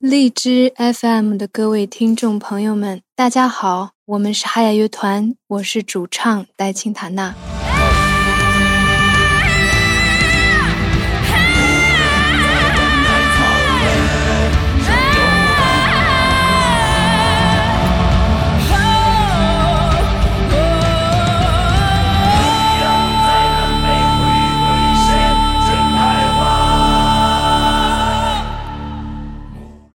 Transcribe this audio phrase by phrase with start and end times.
[0.00, 7.34] 荔枝 FM 的各位听众朋友们，大家好，我们是哈雅乐团，我是主唱戴青塔娜。